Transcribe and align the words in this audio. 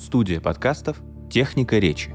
Студия 0.00 0.40
подкастов 0.40 1.02
«Техника 1.30 1.78
речи». 1.78 2.10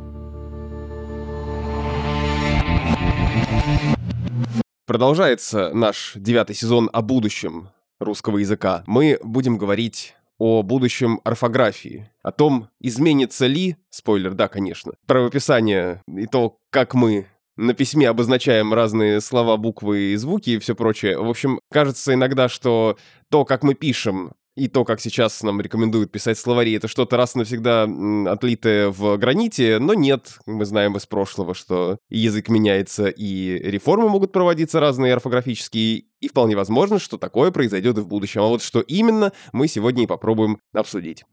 Продолжается 4.87 5.71
наш 5.71 6.13
девятый 6.15 6.55
сезон 6.55 6.89
о 6.91 7.03
будущем 7.03 7.69
русского 7.99 8.39
языка. 8.39 8.83
Мы 8.87 9.19
будем 9.23 9.59
говорить 9.59 10.15
о 10.39 10.63
будущем 10.63 11.21
орфографии, 11.23 12.09
о 12.23 12.31
том, 12.31 12.69
изменится 12.81 13.45
ли, 13.45 13.77
спойлер, 13.91 14.33
да, 14.33 14.47
конечно, 14.47 14.93
правописание 15.05 16.01
и 16.07 16.25
то, 16.25 16.57
как 16.71 16.95
мы 16.95 17.27
на 17.55 17.75
письме 17.75 18.09
обозначаем 18.09 18.73
разные 18.73 19.21
слова, 19.21 19.57
буквы 19.57 20.13
и 20.13 20.15
звуки 20.15 20.49
и 20.49 20.59
все 20.59 20.75
прочее. 20.75 21.19
В 21.19 21.29
общем, 21.29 21.59
кажется 21.71 22.15
иногда, 22.15 22.49
что 22.49 22.97
то, 23.29 23.45
как 23.45 23.61
мы 23.61 23.75
пишем, 23.75 24.33
и 24.55 24.67
то, 24.67 24.85
как 24.85 25.01
сейчас 25.01 25.43
нам 25.43 25.61
рекомендуют 25.61 26.11
писать 26.11 26.37
словари, 26.37 26.73
это 26.73 26.87
что-то 26.87 27.17
раз 27.17 27.35
и 27.35 27.39
навсегда 27.39 27.87
отлитое 28.31 28.89
в 28.89 29.17
граните, 29.17 29.79
но 29.79 29.93
нет, 29.93 30.39
мы 30.45 30.65
знаем 30.65 30.95
из 30.95 31.05
прошлого, 31.05 31.53
что 31.53 31.97
язык 32.09 32.49
меняется, 32.49 33.07
и 33.07 33.59
реформы 33.59 34.09
могут 34.09 34.31
проводиться 34.31 34.79
разные 34.79 35.13
орфографические, 35.13 36.05
и 36.21 36.27
вполне 36.27 36.55
возможно, 36.55 36.99
что 36.99 37.17
такое 37.17 37.51
произойдет 37.51 37.97
и 37.97 38.01
в 38.01 38.07
будущем. 38.07 38.41
А 38.41 38.47
вот 38.47 38.61
что 38.61 38.81
именно, 38.81 39.31
мы 39.51 39.67
сегодня 39.67 40.03
и 40.03 40.07
попробуем 40.07 40.59
обсудить. 40.73 41.23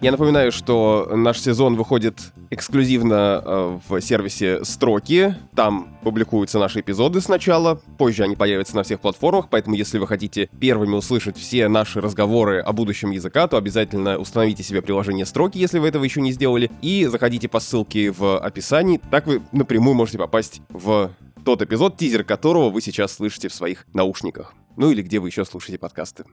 Я 0.00 0.12
напоминаю, 0.12 0.52
что 0.52 1.10
наш 1.12 1.40
сезон 1.40 1.74
выходит 1.74 2.32
эксклюзивно 2.50 3.42
э, 3.44 3.78
в 3.88 4.00
сервисе 4.00 4.64
Строки. 4.64 5.34
Там 5.56 5.98
публикуются 6.04 6.60
наши 6.60 6.80
эпизоды 6.80 7.20
сначала, 7.20 7.80
позже 7.98 8.22
они 8.22 8.36
появятся 8.36 8.76
на 8.76 8.84
всех 8.84 9.00
платформах, 9.00 9.48
поэтому 9.50 9.74
если 9.74 9.98
вы 9.98 10.06
хотите 10.06 10.48
первыми 10.60 10.94
услышать 10.94 11.36
все 11.36 11.66
наши 11.66 12.00
разговоры 12.00 12.60
о 12.60 12.72
будущем 12.72 13.10
языка, 13.10 13.48
то 13.48 13.56
обязательно 13.56 14.18
установите 14.18 14.62
себе 14.62 14.82
приложение 14.82 15.26
Строки, 15.26 15.58
если 15.58 15.80
вы 15.80 15.88
этого 15.88 16.04
еще 16.04 16.20
не 16.20 16.30
сделали, 16.30 16.70
и 16.80 17.06
заходите 17.06 17.48
по 17.48 17.58
ссылке 17.58 18.12
в 18.12 18.38
описании. 18.38 19.00
Так 19.10 19.26
вы 19.26 19.42
напрямую 19.50 19.96
можете 19.96 20.18
попасть 20.18 20.62
в 20.68 21.10
тот 21.44 21.60
эпизод, 21.62 21.96
тизер 21.96 22.22
которого 22.22 22.70
вы 22.70 22.82
сейчас 22.82 23.14
слышите 23.14 23.48
в 23.48 23.54
своих 23.54 23.84
наушниках. 23.94 24.54
Ну 24.76 24.92
или 24.92 25.02
где 25.02 25.18
вы 25.18 25.26
еще 25.26 25.44
слушаете 25.44 25.78
подкасты. 25.78 26.24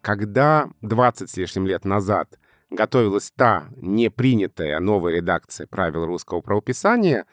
Когда 0.00 0.70
20 0.80 1.28
с 1.28 1.36
лишним 1.36 1.66
лет 1.66 1.84
назад 1.84 2.38
готовилась 2.70 3.32
та 3.36 3.68
непринятая 3.76 4.78
новая 4.80 5.14
редакция 5.14 5.66
правил 5.66 6.06
русского 6.06 6.40
правописания, 6.40 7.26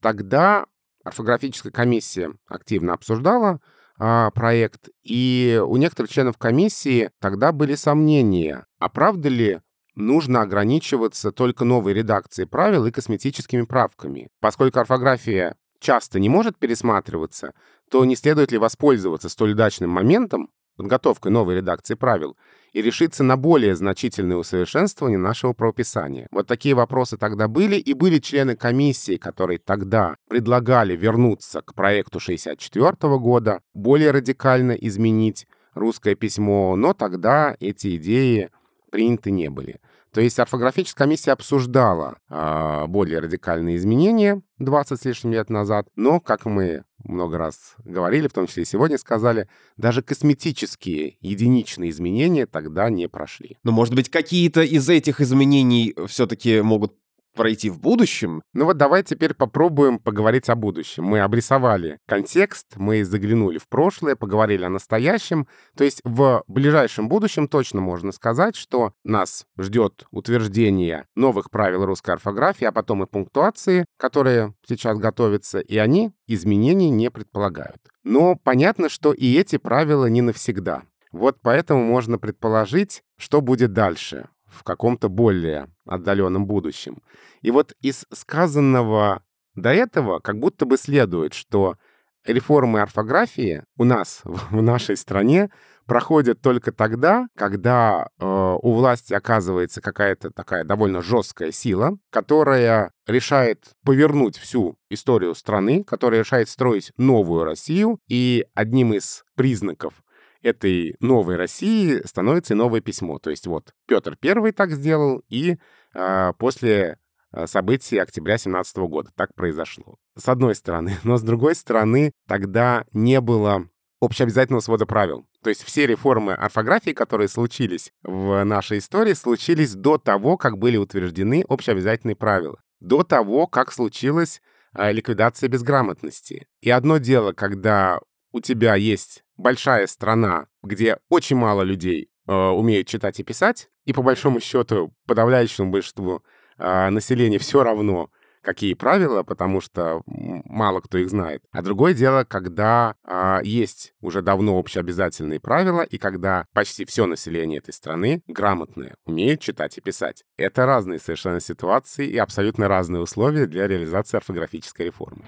тогда 0.00 0.66
орфографическая 1.04 1.72
комиссия 1.72 2.32
активно 2.46 2.94
обсуждала 2.94 3.60
а, 3.98 4.30
проект, 4.30 4.88
и 5.02 5.60
у 5.64 5.76
некоторых 5.76 6.10
членов 6.10 6.38
комиссии 6.38 7.10
тогда 7.20 7.52
были 7.52 7.74
сомнения, 7.74 8.66
а 8.78 8.88
правда 8.88 9.28
ли 9.28 9.60
нужно 9.94 10.42
ограничиваться 10.42 11.32
только 11.32 11.64
новой 11.64 11.92
редакцией 11.92 12.48
правил 12.48 12.86
и 12.86 12.90
косметическими 12.90 13.62
правками. 13.62 14.28
Поскольку 14.40 14.80
орфография 14.80 15.56
часто 15.78 16.18
не 16.18 16.28
может 16.28 16.58
пересматриваться, 16.58 17.52
то 17.90 18.04
не 18.04 18.16
следует 18.16 18.52
ли 18.52 18.58
воспользоваться 18.58 19.28
столь 19.28 19.52
удачным 19.52 19.90
моментом, 19.90 20.50
подготовкой 20.76 21.30
новой 21.30 21.56
редакции 21.56 21.94
правил, 21.94 22.36
и 22.72 22.82
решиться 22.82 23.22
на 23.22 23.36
более 23.36 23.76
значительное 23.76 24.36
усовершенствование 24.36 25.18
нашего 25.18 25.52
правописания. 25.52 26.26
Вот 26.30 26.46
такие 26.46 26.74
вопросы 26.74 27.16
тогда 27.16 27.48
были, 27.48 27.76
и 27.76 27.92
были 27.94 28.18
члены 28.18 28.56
комиссии, 28.56 29.16
которые 29.16 29.58
тогда 29.58 30.16
предлагали 30.28 30.96
вернуться 30.96 31.62
к 31.62 31.74
проекту 31.74 32.20
64 32.20 32.94
года, 33.18 33.60
более 33.74 34.10
радикально 34.10 34.72
изменить 34.72 35.46
русское 35.74 36.14
письмо, 36.14 36.76
но 36.76 36.92
тогда 36.92 37.56
эти 37.60 37.96
идеи 37.96 38.50
приняты 38.90 39.30
не 39.30 39.48
были. 39.48 39.80
То 40.12 40.20
есть 40.20 40.38
орфографическая 40.38 41.06
комиссия 41.06 41.32
обсуждала 41.32 42.18
э, 42.28 42.86
более 42.86 43.20
радикальные 43.20 43.76
изменения 43.76 44.42
20 44.58 45.00
с 45.00 45.04
лишним 45.06 45.32
лет 45.32 45.48
назад, 45.48 45.88
но, 45.96 46.20
как 46.20 46.44
мы 46.44 46.84
много 47.04 47.38
раз 47.38 47.74
говорили, 47.84 48.28
в 48.28 48.32
том 48.32 48.46
числе 48.46 48.62
и 48.62 48.66
сегодня 48.66 48.98
сказали, 48.98 49.48
даже 49.76 50.02
косметические 50.02 51.16
единичные 51.20 51.90
изменения 51.90 52.46
тогда 52.46 52.90
не 52.90 53.08
прошли. 53.08 53.58
Но, 53.62 53.72
может 53.72 53.94
быть, 53.94 54.08
какие-то 54.08 54.62
из 54.62 54.88
этих 54.88 55.20
изменений 55.20 55.94
все-таки 56.06 56.60
могут 56.60 56.94
пройти 57.34 57.70
в 57.70 57.80
будущем. 57.80 58.42
Ну 58.52 58.64
вот 58.66 58.76
давай 58.76 59.02
теперь 59.02 59.34
попробуем 59.34 59.98
поговорить 59.98 60.48
о 60.48 60.54
будущем. 60.54 61.04
Мы 61.04 61.20
обрисовали 61.20 61.98
контекст, 62.06 62.76
мы 62.76 63.04
заглянули 63.04 63.58
в 63.58 63.68
прошлое, 63.68 64.16
поговорили 64.16 64.64
о 64.64 64.68
настоящем. 64.70 65.46
То 65.76 65.84
есть 65.84 66.00
в 66.04 66.44
ближайшем 66.46 67.08
будущем 67.08 67.48
точно 67.48 67.80
можно 67.80 68.12
сказать, 68.12 68.56
что 68.56 68.92
нас 69.04 69.46
ждет 69.58 70.04
утверждение 70.10 71.06
новых 71.14 71.50
правил 71.50 71.84
русской 71.84 72.12
орфографии, 72.12 72.64
а 72.64 72.72
потом 72.72 73.02
и 73.02 73.06
пунктуации, 73.06 73.84
которые 73.98 74.54
сейчас 74.66 74.98
готовятся, 74.98 75.60
и 75.60 75.76
они 75.76 76.12
изменений 76.26 76.90
не 76.90 77.10
предполагают. 77.10 77.78
Но 78.04 78.36
понятно, 78.36 78.88
что 78.88 79.12
и 79.12 79.34
эти 79.36 79.58
правила 79.58 80.06
не 80.06 80.22
навсегда. 80.22 80.82
Вот 81.12 81.38
поэтому 81.42 81.84
можно 81.84 82.18
предположить, 82.18 83.02
что 83.18 83.40
будет 83.40 83.72
дальше 83.72 84.28
в 84.52 84.62
каком-то 84.62 85.08
более 85.08 85.68
отдаленном 85.86 86.46
будущем. 86.46 87.02
И 87.40 87.50
вот 87.50 87.74
из 87.80 88.04
сказанного 88.12 89.22
до 89.54 89.70
этого 89.72 90.18
как 90.20 90.38
будто 90.38 90.66
бы 90.66 90.76
следует, 90.76 91.34
что 91.34 91.76
реформы 92.24 92.80
орфографии 92.80 93.64
у 93.76 93.84
нас, 93.84 94.20
в 94.24 94.62
нашей 94.62 94.96
стране, 94.96 95.50
проходят 95.86 96.40
только 96.40 96.72
тогда, 96.72 97.26
когда 97.36 98.08
э, 98.18 98.24
у 98.24 98.72
власти 98.72 99.14
оказывается 99.14 99.80
какая-то 99.80 100.30
такая 100.30 100.64
довольно 100.64 101.02
жесткая 101.02 101.50
сила, 101.50 101.98
которая 102.10 102.92
решает 103.06 103.64
повернуть 103.84 104.36
всю 104.36 104.76
историю 104.90 105.34
страны, 105.34 105.82
которая 105.82 106.20
решает 106.20 106.48
строить 106.48 106.92
новую 106.96 107.44
Россию. 107.44 107.98
И 108.08 108.46
одним 108.54 108.94
из 108.94 109.24
признаков 109.34 109.94
этой 110.42 110.96
новой 111.00 111.36
России 111.36 112.00
становится 112.04 112.54
и 112.54 112.56
новое 112.56 112.80
письмо. 112.80 113.18
То 113.18 113.30
есть 113.30 113.46
вот 113.46 113.72
Петр 113.86 114.16
I 114.22 114.52
так 114.52 114.70
сделал, 114.72 115.22
и 115.28 115.56
э, 115.94 116.32
после 116.38 116.98
а, 117.32 117.46
событий 117.46 117.98
октября 117.98 118.38
17 118.38 118.76
года 118.78 119.10
так 119.16 119.34
произошло. 119.34 119.96
С 120.16 120.28
одной 120.28 120.54
стороны. 120.54 120.98
Но 121.02 121.16
с 121.16 121.22
другой 121.22 121.54
стороны, 121.54 122.12
тогда 122.28 122.84
не 122.92 123.20
было 123.20 123.68
общеобязательного 124.00 124.60
свода 124.60 124.84
правил. 124.84 125.26
То 125.42 125.48
есть 125.48 125.62
все 125.62 125.86
реформы 125.86 126.34
орфографии, 126.34 126.90
которые 126.90 127.28
случились 127.28 127.92
в 128.02 128.44
нашей 128.44 128.78
истории, 128.78 129.14
случились 129.14 129.74
до 129.74 129.96
того, 129.96 130.36
как 130.36 130.58
были 130.58 130.76
утверждены 130.76 131.44
общеобязательные 131.48 132.16
правила. 132.16 132.60
До 132.80 133.04
того, 133.04 133.46
как 133.46 133.72
случилась 133.72 134.42
ликвидация 134.74 135.48
безграмотности. 135.48 136.48
И 136.60 136.70
одно 136.70 136.98
дело, 136.98 137.32
когда 137.32 138.00
у 138.32 138.40
тебя 138.40 138.74
есть 138.74 139.22
большая 139.42 139.86
страна, 139.86 140.46
где 140.62 140.98
очень 141.10 141.36
мало 141.36 141.62
людей 141.62 142.08
э, 142.26 142.32
умеют 142.32 142.88
читать 142.88 143.20
и 143.20 143.24
писать, 143.24 143.68
и 143.84 143.92
по 143.92 144.02
большому 144.02 144.40
счету 144.40 144.94
подавляющему 145.06 145.70
большинству 145.70 146.22
э, 146.56 146.88
населения 146.90 147.38
все 147.38 147.62
равно, 147.62 148.10
какие 148.42 148.74
правила, 148.74 149.22
потому 149.22 149.60
что 149.60 150.02
мало 150.06 150.80
кто 150.80 150.98
их 150.98 151.10
знает. 151.10 151.42
А 151.50 151.62
другое 151.62 151.94
дело, 151.94 152.24
когда 152.24 152.94
э, 153.04 153.40
есть 153.44 153.94
уже 154.00 154.22
давно 154.22 154.58
общеобязательные 154.58 155.40
правила, 155.40 155.82
и 155.82 155.98
когда 155.98 156.46
почти 156.52 156.84
все 156.84 157.06
население 157.06 157.58
этой 157.58 157.72
страны 157.72 158.22
грамотное, 158.26 158.96
умеет 159.04 159.40
читать 159.40 159.78
и 159.78 159.80
писать. 159.80 160.24
Это 160.36 160.66
разные 160.66 160.98
совершенно 160.98 161.40
ситуации 161.40 162.06
и 162.06 162.18
абсолютно 162.18 162.68
разные 162.68 163.02
условия 163.02 163.46
для 163.46 163.66
реализации 163.66 164.16
орфографической 164.16 164.86
реформы. 164.86 165.24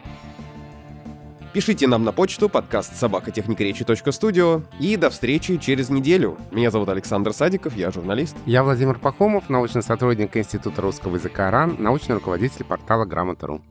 Пишите 1.55 1.87
нам 1.87 2.03
на 2.03 2.11
почту 2.11 2.49
подкаст 2.49 2.97
собакотехникаречи.студио 2.97 4.63
и 4.81 4.97
до 4.97 5.09
встречи 5.09 5.57
через 5.57 5.89
неделю. 5.89 6.37
Меня 6.51 6.73
зовут 6.73 6.89
Александр 6.89 7.33
Садиков, 7.33 7.77
я 7.77 7.93
журналист. 7.93 8.37
Я 8.45 8.65
Владимир 8.65 8.99
Пахомов, 8.99 9.49
научный 9.49 9.85
сотрудник 9.85 10.37
Института 10.37 10.83
русского 10.83 11.15
языка 11.15 11.53
РАН, 11.53 11.77
научный 11.79 12.17
руководитель 12.17 12.65
портала 12.65 13.05
Грамота.ру. 13.05 13.63